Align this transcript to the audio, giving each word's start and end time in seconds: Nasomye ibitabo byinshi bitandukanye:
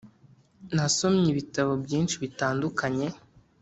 Nasomye 0.75 1.27
ibitabo 1.29 1.71
byinshi 1.83 2.15
bitandukanye: 2.23 3.07